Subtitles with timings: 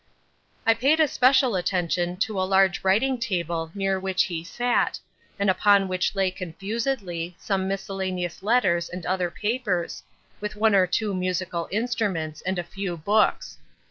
[0.65, 4.99] "I paid especial attention to a large writing table near which he sat,
[5.37, 10.01] and upon which lay confusedly, some miscellaneous letters and other papers,
[10.39, 13.59] with one or two musical instruments and a few books.